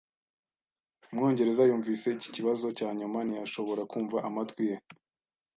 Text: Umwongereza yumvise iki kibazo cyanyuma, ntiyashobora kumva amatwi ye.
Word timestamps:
Umwongereza 1.11 1.61
yumvise 1.69 2.07
iki 2.11 2.29
kibazo 2.35 2.67
cyanyuma, 2.77 3.17
ntiyashobora 3.27 3.81
kumva 3.91 4.17
amatwi 4.27 4.63
ye. 4.69 4.75